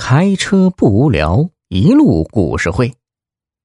[0.00, 2.94] 开车不无聊，一路故事会，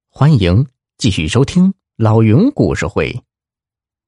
[0.08, 0.66] 欢迎
[0.98, 3.22] 继续收听老云故事会。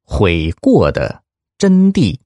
[0.02, 1.22] 悔过的
[1.56, 2.18] 真谛。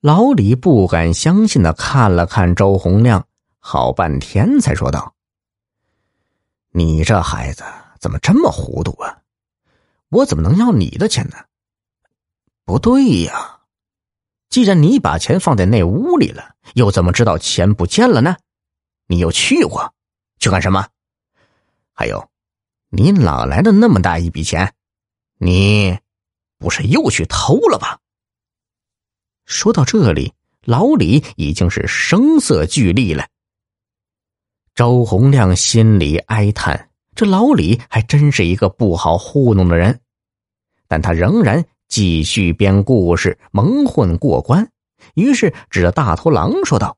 [0.00, 3.26] 老李不敢相信的看了看周洪亮，
[3.58, 5.16] 好半天才说道
[6.70, 7.64] ：“你这孩子
[7.98, 9.20] 怎么这么糊涂啊？
[10.10, 11.38] 我怎么能要你的钱呢？
[12.64, 13.50] 不对呀。”
[14.54, 18.36] 既然你把钱放在那屋里了，又怎么知道钱不见了呢？
[19.08, 19.92] 你又去过，
[20.38, 20.86] 去干什么？
[21.92, 22.30] 还有，
[22.88, 24.72] 你哪来的那么大一笔钱？
[25.38, 25.98] 你
[26.56, 27.98] 不是又去偷了吧？
[29.44, 33.26] 说到这里，老李已经是声色俱厉了。
[34.76, 40.00] 周洪亮心里哀叹：这老李还真是一个不好糊弄的人，
[40.86, 41.66] 但他仍然。
[41.88, 44.68] 继续编故事蒙混过关，
[45.14, 46.96] 于是指着大头狼说道：“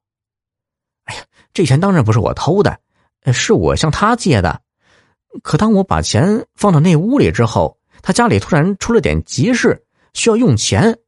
[1.04, 1.22] 哎呀，
[1.52, 2.78] 这钱当然不是我偷的，
[3.32, 4.62] 是我向他借的。
[5.42, 10.98] 可当我把钱放到那屋里之后，他家里突然出了点急事，需要用钱，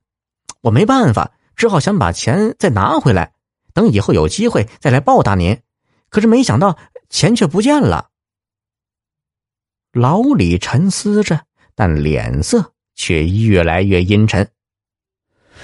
[0.61, 3.33] 我没办法，只好想把钱再拿回来，
[3.73, 5.59] 等以后有机会再来报答您。
[6.11, 6.77] 可是没想到
[7.09, 8.11] 钱却不见了。”
[9.93, 11.41] 老李沉思着，
[11.75, 12.75] 但脸色。
[12.99, 14.47] 却越来越阴沉。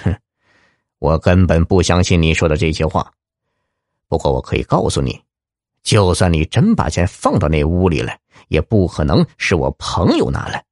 [0.03, 0.17] 哼，
[0.99, 3.13] 我根本不相信你说的这些话。
[4.09, 5.21] 不过我可以告诉你，
[5.83, 8.17] 就算你真把钱放到那屋里了，
[8.49, 10.65] 也不可能是我朋友拿来。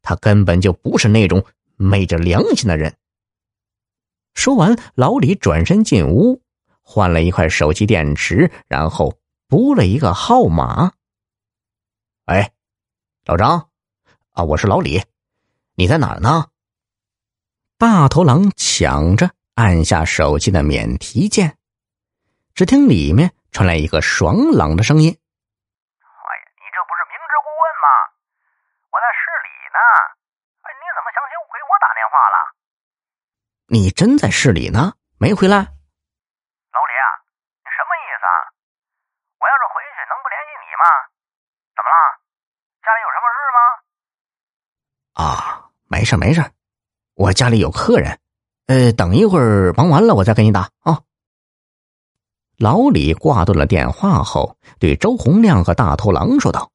[0.00, 1.44] 他根本就不是那种
[1.76, 2.96] 昧着良心的人。
[4.32, 6.40] 说完，老李转身进屋，
[6.80, 10.92] 换了一块手机电池，然后拨了一个号码。
[12.24, 12.52] 哎，
[13.26, 13.68] 老张，
[14.30, 15.02] 啊，我是老李。
[15.78, 16.48] 你在哪儿呢？
[17.76, 21.58] 大头狼抢着按下手机的免提键，
[22.54, 27.86] 只听里面传来一个爽朗的声音：“哎呀，你这不是明知故问吗？
[28.88, 29.78] 我在市里呢。
[30.64, 32.36] 哎，你怎么想起给我打电话了？
[33.68, 34.94] 你真在市里呢？
[35.18, 35.56] 没回来？
[35.56, 36.92] 老李
[45.16, 45.55] 啊，”
[45.88, 46.44] 没事没事，
[47.14, 48.18] 我家里有客人，
[48.66, 51.00] 呃，等一会儿忙完了我再给你打啊。
[52.56, 56.72] 老李挂断了电话后，对周洪亮和大头狼说道：“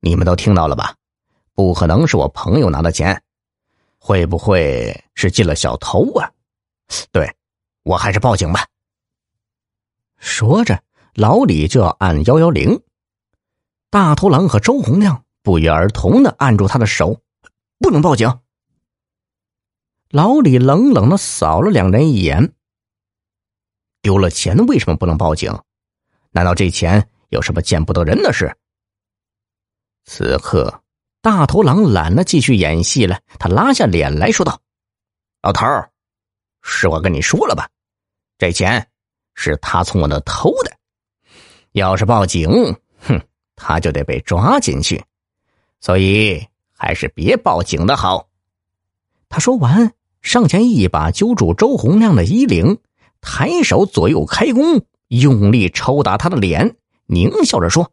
[0.00, 0.94] 你们都听到了吧？
[1.52, 3.22] 不可能是我朋友拿的钱，
[3.98, 6.30] 会不会是进了小偷啊？
[7.12, 7.30] 对，
[7.82, 8.66] 我还是报警吧。”
[10.16, 10.82] 说着，
[11.12, 12.80] 老李就要按幺幺零，
[13.90, 17.20] 大头狼和周洪亮不约而同的按住他的手。
[17.78, 18.40] 不能报警。
[20.10, 22.54] 老李冷冷的扫了两人一眼。
[24.02, 25.52] 丢了钱为什么不能报警？
[26.30, 28.56] 难道这钱有什么见不得人的事？
[30.04, 30.82] 此刻，
[31.20, 34.60] 大头狼懒得继续演戏了，他拉下脸来说道
[35.42, 35.90] ：“老头儿，
[36.62, 37.68] 是我跟你说了吧，
[38.38, 38.88] 这钱
[39.34, 40.76] 是他从我那偷的。
[41.72, 42.48] 要是报警，
[43.00, 43.20] 哼，
[43.56, 45.04] 他就得被抓进去。
[45.80, 48.28] 所以。”还是别报警的好。
[49.28, 49.92] 他说完，
[50.22, 52.78] 上前一把揪住周洪亮的衣领，
[53.20, 56.76] 抬手左右开弓，用力抽打他的脸，
[57.08, 57.90] 狞笑着说：“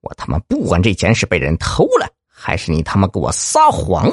[0.00, 4.12] 我他妈不管这钱是被人偷了，还是你他妈给我撒谎，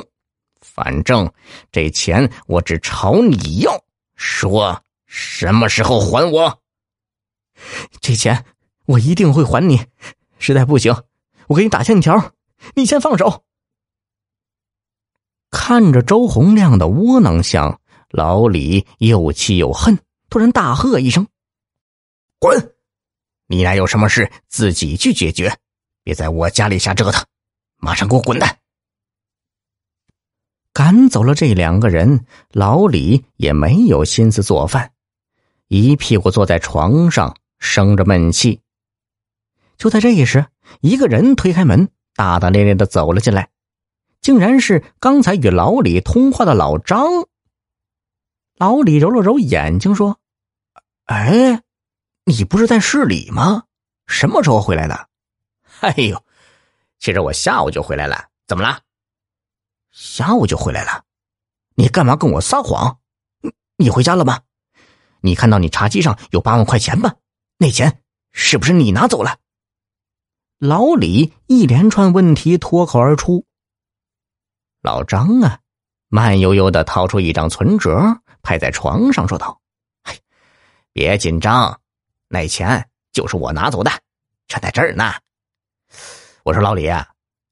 [0.61, 1.31] 反正
[1.71, 3.71] 这钱我只朝你要。
[4.16, 6.59] 说什么时候还我？
[8.01, 8.45] 这钱
[8.85, 9.79] 我一定会还你。
[10.38, 10.95] 实在不行，
[11.47, 12.33] 我给你打欠条。”
[12.75, 13.43] 你先放手！
[15.51, 19.97] 看着周洪亮的窝囊相，老李又气又恨，
[20.29, 21.27] 突然大喝一声
[22.37, 22.75] ：“滚！
[23.47, 25.57] 你俩有什么事自己去解决，
[26.03, 27.25] 别在我家里瞎折腾！
[27.77, 28.59] 马上给我滚蛋！”
[30.71, 34.93] 赶走了这两个人，老李也没有心思做饭，
[35.67, 38.62] 一屁股坐在床上生着闷气。
[39.77, 40.45] 就在这一时，
[40.81, 41.89] 一个人推开门。
[42.19, 43.50] 大大咧咧的走了进来，
[44.19, 47.07] 竟然是刚才与老李通话的老张。
[48.57, 50.19] 老李揉了揉眼睛说
[51.07, 51.62] ：“哎，
[52.25, 53.63] 你不是在市里吗？
[54.06, 55.07] 什么时候回来的
[55.80, 56.21] ？”“哎呦，
[57.00, 58.27] 其实我下午就回来了。
[58.48, 58.81] 怎么了？
[59.89, 61.06] 下午就回来了？
[61.75, 63.00] 你干嘛跟我撒谎？
[63.77, 64.42] 你回家了吗？
[65.22, 67.15] 你看到你茶几上有八万块钱吗？
[67.60, 68.01] 那钱
[68.33, 69.38] 是不是你拿走了？”
[70.59, 73.45] 老李一连串问题脱口而出。
[74.81, 75.59] 老张啊，
[76.09, 79.61] 慢悠悠的掏出一张存折，拍在床上说道
[80.03, 80.19] ：“哎，
[80.91, 81.79] 别紧张，
[82.27, 83.89] 那钱就是我拿走的，
[84.50, 85.13] 这在这儿呢。
[86.44, 86.91] 我说老李，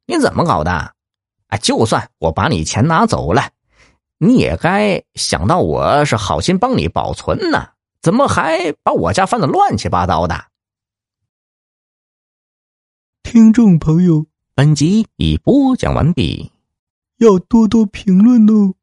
[0.05, 0.71] 你怎么搞的？
[0.71, 3.51] 啊，就算我把你钱拿走了，
[4.17, 7.69] 你也该想到我是好心帮你保存呢，
[8.01, 10.35] 怎么还把我家翻的乱七八糟的？
[13.29, 14.25] 听众朋友，
[14.55, 16.49] 本集已播讲完毕，
[17.17, 18.73] 要多多评论哦。